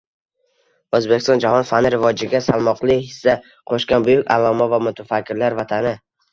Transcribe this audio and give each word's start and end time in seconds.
Oʻzbekiston 0.99 1.43
jahon 1.43 1.67
fani 1.73 1.91
rivojiga 1.97 2.41
salmoqli 2.47 2.97
hissa 3.03 3.37
qoʻshgan 3.73 4.11
buyuk 4.11 4.35
alloma 4.39 4.71
va 4.75 4.83
mutafakkirlar 4.89 5.61
vatani 5.65 5.97